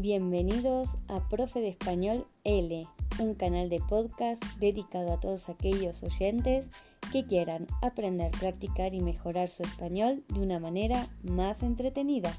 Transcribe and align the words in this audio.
Bienvenidos 0.00 0.90
a 1.08 1.28
Profe 1.28 1.58
de 1.58 1.70
Español 1.70 2.24
L, 2.44 2.86
un 3.18 3.34
canal 3.34 3.68
de 3.68 3.80
podcast 3.80 4.40
dedicado 4.60 5.12
a 5.12 5.18
todos 5.18 5.48
aquellos 5.48 6.04
oyentes 6.04 6.68
que 7.10 7.26
quieran 7.26 7.66
aprender, 7.82 8.30
practicar 8.30 8.94
y 8.94 9.00
mejorar 9.00 9.48
su 9.48 9.64
español 9.64 10.22
de 10.28 10.38
una 10.38 10.60
manera 10.60 11.08
más 11.24 11.64
entretenida. 11.64 12.30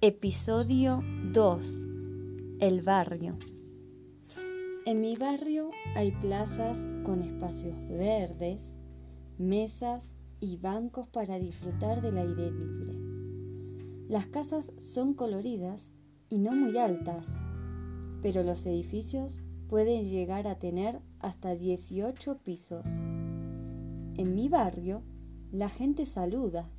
Episodio 0.00 1.04
2 1.32 1.85
el 2.58 2.80
barrio. 2.80 3.36
En 4.86 5.02
mi 5.02 5.14
barrio 5.14 5.70
hay 5.94 6.12
plazas 6.12 6.88
con 7.04 7.22
espacios 7.22 7.76
verdes, 7.88 8.74
mesas 9.36 10.16
y 10.40 10.56
bancos 10.56 11.06
para 11.06 11.38
disfrutar 11.38 12.00
del 12.00 12.16
aire 12.16 12.50
libre. 12.50 12.94
Las 14.08 14.26
casas 14.26 14.72
son 14.78 15.12
coloridas 15.12 15.92
y 16.30 16.38
no 16.38 16.52
muy 16.52 16.78
altas, 16.78 17.26
pero 18.22 18.42
los 18.42 18.64
edificios 18.64 19.42
pueden 19.68 20.06
llegar 20.06 20.46
a 20.46 20.58
tener 20.58 21.00
hasta 21.18 21.54
18 21.54 22.38
pisos. 22.38 22.86
En 22.86 24.34
mi 24.34 24.48
barrio, 24.48 25.02
la 25.52 25.68
gente 25.68 26.06
saluda. 26.06 26.70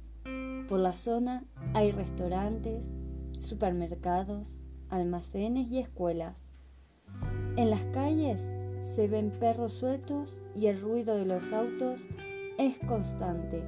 Por 0.68 0.80
la 0.80 0.94
zona 0.94 1.46
hay 1.76 1.92
restaurantes, 1.92 2.92
supermercados, 3.40 4.56
almacenes 4.90 5.70
y 5.70 5.80
escuelas. 5.80 6.54
En 7.56 7.70
las 7.70 7.84
calles 7.86 8.48
se 8.80 9.08
ven 9.08 9.32
perros 9.32 9.74
sueltos 9.74 10.40
y 10.56 10.68
el 10.68 10.80
ruido 10.80 11.16
de 11.16 11.26
los 11.26 11.52
autos 11.52 12.08
es 12.58 12.78
constante. 12.80 13.64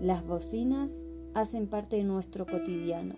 Las 0.00 0.24
bocinas 0.24 1.06
hacen 1.34 1.66
parte 1.66 1.96
de 1.96 2.04
nuestro 2.04 2.46
cotidiano. 2.46 3.16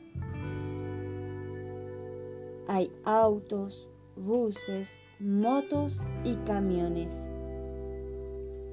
Hay 2.67 2.91
autos, 3.05 3.89
buses, 4.17 4.99
motos 5.19 6.03
y 6.25 6.37
camiones. 6.37 7.31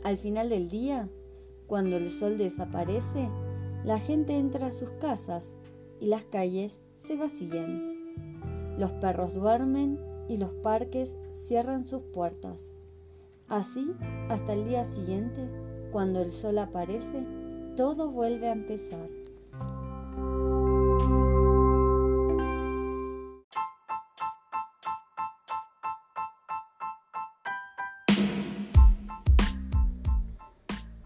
Al 0.04 0.18
final 0.18 0.50
del 0.50 0.70
día, 0.70 1.10
cuando 1.68 1.98
el 1.98 2.10
sol 2.10 2.38
desaparece, 2.38 3.30
la 3.84 4.00
gente 4.00 4.38
entra 4.38 4.68
a 4.68 4.72
sus 4.72 4.90
casas 5.02 5.58
y 6.00 6.08
las 6.08 6.24
calles 6.24 6.82
se 6.98 7.16
vacían. 7.16 8.07
Los 8.78 8.92
perros 8.94 9.34
duermen 9.34 10.00
y 10.30 10.38
los 10.38 10.52
parques 10.52 11.18
cierran 11.44 11.88
sus 11.88 12.04
puertas. 12.14 12.74
Así, 13.48 13.94
hasta 14.30 14.54
el 14.54 14.66
día 14.66 14.86
siguiente, 14.86 15.50
cuando 15.92 16.22
el 16.22 16.32
sol 16.32 16.60
aparece, 16.60 17.26
todo 17.76 18.12
vuelve 18.12 18.50
a 18.50 18.52
empezar. 18.52 19.10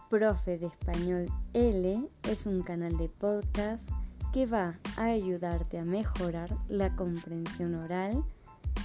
Profe 0.10 0.58
de 0.58 0.66
Español 0.66 1.28
L 1.54 2.10
es 2.24 2.46
un 2.46 2.64
canal 2.64 2.98
de 2.98 3.08
podcast 3.08 3.90
que 4.34 4.46
va 4.46 4.80
a 4.98 5.06
ayudarte 5.06 5.78
a 5.78 5.84
mejorar 5.84 6.50
la 6.70 6.96
comprensión 6.96 7.76
oral 7.76 8.24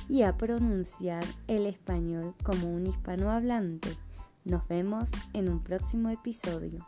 y 0.09 0.23
a 0.23 0.37
pronunciar 0.37 1.25
el 1.47 1.67
español 1.67 2.35
como 2.43 2.69
un 2.69 2.87
hispanohablante. 2.87 3.97
Nos 4.45 4.67
vemos 4.69 5.13
en 5.33 5.49
un 5.49 5.63
próximo 5.63 6.09
episodio. 6.09 6.87